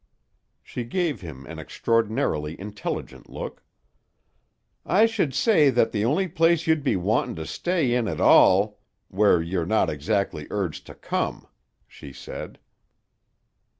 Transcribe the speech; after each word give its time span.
'"She 0.63 0.83
gave 0.83 1.21
him 1.21 1.45
an 1.45 1.59
extraordinarily 1.59 2.59
intelligent 2.59 3.29
look. 3.29 3.61
"I 4.83 5.05
should 5.05 5.35
say 5.35 5.69
that's 5.69 5.91
the 5.91 6.05
only 6.05 6.27
place 6.27 6.65
you'd 6.65 6.81
be 6.81 6.95
wantin' 6.95 7.35
to 7.35 7.45
stay 7.45 7.93
in 7.93 8.07
at 8.07 8.19
all 8.19 8.79
where 9.09 9.39
you're 9.43 9.63
not 9.63 9.91
exactly 9.91 10.47
urged 10.49 10.87
to 10.87 10.95
come," 10.95 11.45
she 11.87 12.11
said. 12.13 12.57